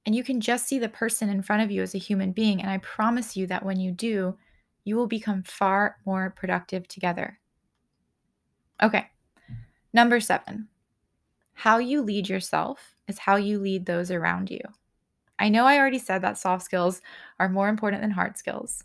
And 0.05 0.15
you 0.15 0.23
can 0.23 0.39
just 0.39 0.67
see 0.67 0.79
the 0.79 0.87
person 0.87 1.29
in 1.29 1.41
front 1.41 1.63
of 1.63 1.71
you 1.71 1.81
as 1.81 1.93
a 1.93 1.99
human 1.99 2.31
being. 2.31 2.61
And 2.61 2.71
I 2.71 2.77
promise 2.77 3.35
you 3.35 3.45
that 3.47 3.65
when 3.65 3.77
you 3.77 3.91
do, 3.91 4.37
you 4.85 4.95
will 4.95 5.07
become 5.07 5.43
far 5.43 5.97
more 6.05 6.29
productive 6.29 6.87
together. 6.87 7.39
Okay, 8.81 9.09
Number 9.97 10.19
seven, 10.19 10.67
how 11.57 11.79
you 11.79 12.03
lead 12.03 12.29
yourself 12.29 12.93
is 13.07 13.17
how 13.17 13.35
you 13.35 13.57
lead 13.57 13.87
those 13.87 14.11
around 14.11 14.51
you. 14.51 14.61
I 15.39 15.49
know 15.49 15.65
I 15.65 15.79
already 15.79 15.97
said 15.97 16.21
that 16.21 16.37
soft 16.37 16.63
skills 16.63 17.01
are 17.39 17.49
more 17.49 17.67
important 17.67 18.03
than 18.03 18.11
hard 18.11 18.37
skills, 18.37 18.83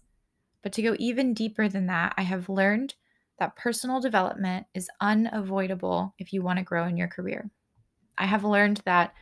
but 0.62 0.72
to 0.72 0.82
go 0.82 0.96
even 0.98 1.34
deeper 1.34 1.68
than 1.68 1.86
that, 1.88 2.14
I 2.16 2.22
have 2.22 2.48
learned 2.48 2.94
that 3.38 3.56
personal 3.56 4.00
development 4.00 4.66
is 4.72 4.88
unavoidable 5.02 6.14
if 6.18 6.32
you 6.32 6.40
want 6.40 6.60
to 6.60 6.64
grow 6.64 6.86
in 6.86 6.96
your 6.96 7.08
career. 7.08 7.50
I 8.16 8.24
have 8.24 8.42
learned 8.42 8.80
that 8.86 9.12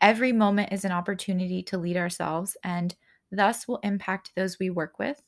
every 0.00 0.32
moment 0.32 0.72
is 0.72 0.86
an 0.86 0.92
opportunity 0.92 1.62
to 1.64 1.76
lead 1.76 1.98
ourselves 1.98 2.56
and 2.64 2.94
thus 3.30 3.68
will 3.68 3.80
impact 3.82 4.32
those 4.34 4.58
we 4.58 4.70
work 4.70 4.98
with, 4.98 5.20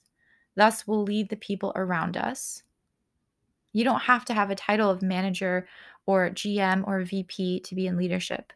thus 0.54 0.86
will 0.86 1.02
lead 1.02 1.28
the 1.28 1.36
people 1.36 1.74
around 1.76 2.16
us. 2.16 2.62
You 3.74 3.84
don't 3.84 4.00
have 4.00 4.24
to 4.24 4.34
have 4.34 4.50
a 4.50 4.54
title 4.54 4.88
of 4.88 5.02
manager 5.02 5.68
or 6.06 6.30
GM 6.30 6.86
or 6.86 7.02
VP 7.02 7.60
to 7.60 7.74
be 7.74 7.86
in 7.86 7.96
leadership. 7.96 8.52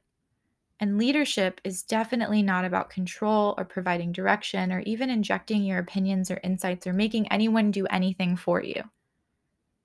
And 0.80 0.96
leadership 0.96 1.60
is 1.62 1.82
definitely 1.82 2.42
not 2.42 2.64
about 2.64 2.88
control 2.88 3.54
or 3.58 3.66
providing 3.66 4.12
direction 4.12 4.72
or 4.72 4.80
even 4.80 5.10
injecting 5.10 5.62
your 5.62 5.78
opinions 5.78 6.30
or 6.30 6.40
insights 6.42 6.86
or 6.86 6.94
making 6.94 7.30
anyone 7.30 7.70
do 7.70 7.86
anything 7.86 8.34
for 8.34 8.62
you. 8.62 8.82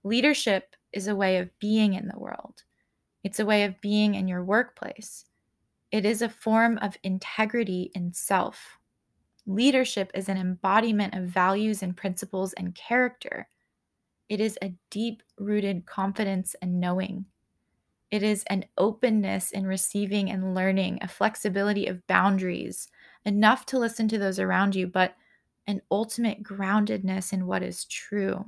Leadership 0.06 0.76
is 0.94 1.08
a 1.08 1.16
way 1.16 1.38
of 1.38 1.50
being 1.60 1.96
in 1.96 2.08
the 2.08 2.20
world, 2.20 2.64
it's 3.24 3.40
a 3.40 3.46
way 3.46 3.64
of 3.64 3.82
being 3.82 4.16
in 4.16 4.28
your 4.28 4.44
workplace. 4.44 5.26
It 5.92 6.06
is 6.06 6.22
a 6.22 6.30
form 6.30 6.78
of 6.82 6.98
integrity 7.04 7.92
in 7.96 8.14
self. 8.14 8.78
Leadership 9.48 10.12
is 10.14 10.30
an 10.30 10.38
embodiment 10.38 11.14
of 11.14 11.24
values 11.24 11.84
and 11.84 11.96
principles 11.96 12.54
and 12.54 12.76
character. 12.76 13.48
It 14.30 14.40
is 14.40 14.58
a 14.62 14.74
deep 14.90 15.24
rooted 15.38 15.86
confidence 15.86 16.56
and 16.62 16.80
knowing. 16.80 17.26
It 18.16 18.24
is 18.24 18.46
an 18.48 18.64
openness 18.78 19.52
in 19.52 19.68
receiving 19.68 20.32
and 20.32 20.56
learning, 20.56 21.00
a 21.02 21.08
flexibility 21.10 21.88
of 21.88 22.08
boundaries, 22.08 22.88
enough 23.26 23.66
to 23.66 23.78
listen 23.78 24.08
to 24.08 24.18
those 24.18 24.40
around 24.40 24.74
you, 24.74 24.88
but 24.88 25.18
an 25.68 25.82
ultimate 25.92 26.42
groundedness 26.42 27.34
in 27.34 27.46
what 27.46 27.62
is 27.62 27.84
true. 27.84 28.46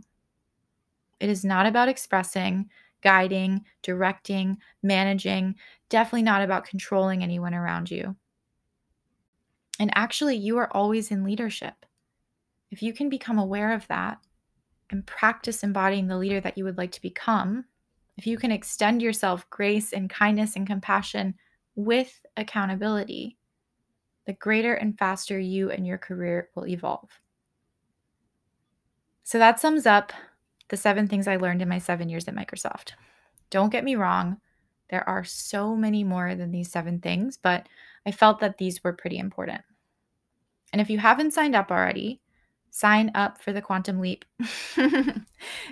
It 1.19 1.27
is 1.27 1.43
not 1.43 1.65
about 1.65 1.89
expressing, 1.89 2.69
guiding, 3.01 3.65
directing, 3.83 4.57
managing, 4.83 5.55
definitely 5.89 6.21
not 6.21 6.41
about 6.41 6.63
controlling 6.63 7.21
anyone 7.21 7.53
around 7.53 7.91
you. 7.91 8.15
And 9.81 9.91
actually, 9.95 10.37
you 10.37 10.57
are 10.59 10.71
always 10.71 11.11
in 11.11 11.25
leadership. 11.25 11.85
If 12.71 12.81
you 12.81 12.93
can 12.93 13.09
become 13.09 13.37
aware 13.37 13.73
of 13.73 13.85
that 13.89 14.19
and 14.89 15.05
practice 15.05 15.61
embodying 15.61 16.07
the 16.07 16.17
leader 16.17 16.39
that 16.39 16.57
you 16.57 16.63
would 16.63 16.77
like 16.77 16.93
to 16.93 17.01
become, 17.01 17.65
if 18.17 18.27
you 18.27 18.37
can 18.37 18.51
extend 18.51 19.01
yourself 19.01 19.49
grace 19.49 19.93
and 19.93 20.09
kindness 20.09 20.55
and 20.55 20.65
compassion 20.65 21.35
with 21.75 22.19
accountability, 22.35 23.37
the 24.25 24.33
greater 24.33 24.73
and 24.73 24.97
faster 24.97 25.39
you 25.39 25.71
and 25.71 25.85
your 25.85 25.97
career 25.97 26.49
will 26.55 26.67
evolve. 26.67 27.09
So 29.23 29.37
that 29.37 29.59
sums 29.59 29.85
up 29.85 30.11
the 30.69 30.77
seven 30.77 31.07
things 31.07 31.27
I 31.27 31.37
learned 31.37 31.61
in 31.61 31.69
my 31.69 31.79
seven 31.79 32.09
years 32.09 32.27
at 32.27 32.35
Microsoft. 32.35 32.91
Don't 33.49 33.71
get 33.71 33.83
me 33.83 33.95
wrong, 33.95 34.37
there 34.89 35.07
are 35.07 35.23
so 35.23 35.75
many 35.75 36.03
more 36.03 36.35
than 36.35 36.51
these 36.51 36.71
seven 36.71 36.99
things, 36.99 37.37
but 37.37 37.67
I 38.05 38.11
felt 38.11 38.39
that 38.39 38.57
these 38.57 38.83
were 38.83 38.93
pretty 38.93 39.17
important. 39.17 39.61
And 40.71 40.81
if 40.81 40.89
you 40.89 40.97
haven't 40.97 41.33
signed 41.33 41.55
up 41.55 41.71
already, 41.71 42.21
sign 42.69 43.11
up 43.15 43.41
for 43.41 43.53
the 43.53 43.61
Quantum 43.61 43.99
Leap. 43.99 44.25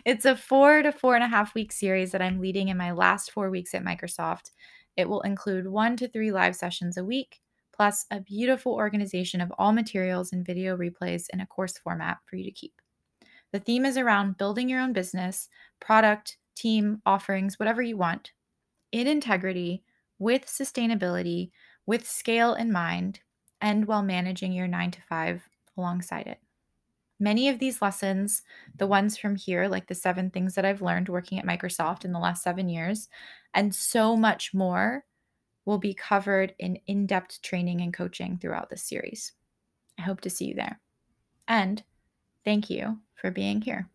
it's 0.05 0.25
a 0.25 0.35
four 0.35 0.81
to 0.81 0.91
four 0.91 1.15
and 1.15 1.23
a 1.23 1.27
half 1.27 1.53
week 1.55 1.71
series 1.71 2.11
that 2.11 2.21
I'm 2.21 2.39
leading 2.39 2.69
in 2.69 2.77
my 2.77 2.91
last 2.91 3.31
four 3.31 3.49
weeks 3.49 3.73
at 3.73 3.83
Microsoft. 3.83 4.51
It 4.97 5.09
will 5.09 5.21
include 5.21 5.67
one 5.67 5.97
to 5.97 6.07
three 6.07 6.31
live 6.31 6.55
sessions 6.55 6.97
a 6.97 7.03
week, 7.03 7.41
plus 7.73 8.05
a 8.11 8.21
beautiful 8.21 8.73
organization 8.73 9.41
of 9.41 9.51
all 9.57 9.73
materials 9.73 10.31
and 10.31 10.45
video 10.45 10.77
replays 10.77 11.25
in 11.33 11.41
a 11.41 11.47
course 11.47 11.77
format 11.77 12.17
for 12.25 12.37
you 12.37 12.43
to 12.43 12.51
keep. 12.51 12.81
The 13.51 13.59
theme 13.59 13.85
is 13.85 13.97
around 13.97 14.37
building 14.37 14.69
your 14.69 14.81
own 14.81 14.93
business, 14.93 15.49
product, 15.79 16.37
team, 16.55 17.01
offerings, 17.05 17.59
whatever 17.59 17.81
you 17.81 17.97
want, 17.97 18.31
in 18.91 19.07
integrity, 19.07 19.83
with 20.19 20.45
sustainability, 20.45 21.51
with 21.85 22.07
scale 22.07 22.53
in 22.53 22.71
mind, 22.71 23.19
and 23.61 23.85
while 23.85 24.03
managing 24.03 24.51
your 24.51 24.67
nine 24.67 24.91
to 24.91 25.01
five 25.01 25.49
alongside 25.77 26.27
it. 26.27 26.39
Many 27.25 27.49
of 27.49 27.57
these 27.57 27.81
lessons, 27.81 28.43
the 28.77 28.85
ones 28.85 29.17
from 29.17 29.35
here, 29.35 29.67
like 29.67 29.87
the 29.87 29.95
seven 29.95 30.29
things 30.29 30.53
that 30.53 30.63
I've 30.63 30.83
learned 30.83 31.09
working 31.09 31.39
at 31.39 31.45
Microsoft 31.45 32.05
in 32.05 32.11
the 32.11 32.19
last 32.19 32.43
seven 32.43 32.69
years, 32.69 33.09
and 33.55 33.73
so 33.73 34.15
much 34.15 34.53
more, 34.53 35.05
will 35.65 35.79
be 35.79 35.95
covered 35.95 36.53
in 36.59 36.77
in 36.85 37.07
depth 37.07 37.41
training 37.41 37.81
and 37.81 37.91
coaching 37.91 38.37
throughout 38.37 38.69
this 38.69 38.83
series. 38.83 39.31
I 39.97 40.03
hope 40.03 40.21
to 40.21 40.29
see 40.29 40.45
you 40.45 40.53
there. 40.53 40.79
And 41.47 41.81
thank 42.43 42.69
you 42.69 42.99
for 43.15 43.31
being 43.31 43.59
here. 43.59 43.89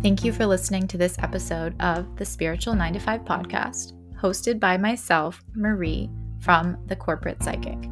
Thank 0.00 0.24
you 0.24 0.32
for 0.32 0.46
listening 0.46 0.88
to 0.88 0.96
this 0.96 1.18
episode 1.18 1.78
of 1.82 2.16
the 2.16 2.24
Spiritual 2.24 2.74
9 2.74 2.94
to 2.94 3.00
5 3.00 3.20
podcast, 3.20 3.92
hosted 4.18 4.58
by 4.58 4.78
myself, 4.78 5.44
Marie, 5.54 6.08
from 6.40 6.78
The 6.86 6.96
Corporate 6.96 7.42
Psychic. 7.42 7.91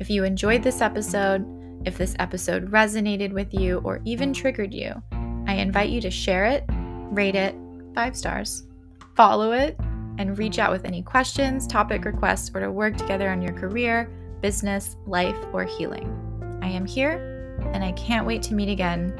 If 0.00 0.08
you 0.08 0.24
enjoyed 0.24 0.62
this 0.62 0.80
episode, 0.80 1.44
if 1.84 1.98
this 1.98 2.16
episode 2.18 2.70
resonated 2.70 3.32
with 3.32 3.52
you 3.52 3.82
or 3.84 4.00
even 4.06 4.32
triggered 4.32 4.72
you, 4.72 4.94
I 5.46 5.54
invite 5.54 5.90
you 5.90 6.00
to 6.00 6.10
share 6.10 6.46
it, 6.46 6.64
rate 7.10 7.34
it 7.34 7.54
five 7.94 8.16
stars, 8.16 8.66
follow 9.14 9.52
it, 9.52 9.78
and 10.16 10.38
reach 10.38 10.58
out 10.58 10.72
with 10.72 10.86
any 10.86 11.02
questions, 11.02 11.66
topic 11.66 12.06
requests, 12.06 12.50
or 12.54 12.60
to 12.60 12.72
work 12.72 12.96
together 12.96 13.28
on 13.28 13.42
your 13.42 13.52
career, 13.52 14.10
business, 14.40 14.96
life, 15.06 15.36
or 15.52 15.64
healing. 15.64 16.08
I 16.62 16.68
am 16.68 16.86
here 16.86 17.58
and 17.74 17.84
I 17.84 17.92
can't 17.92 18.26
wait 18.26 18.42
to 18.44 18.54
meet 18.54 18.70
again, 18.70 19.12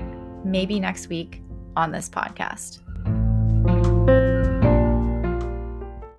maybe 0.46 0.80
next 0.80 1.08
week 1.08 1.42
on 1.76 1.92
this 1.92 2.08
podcast. 2.08 2.78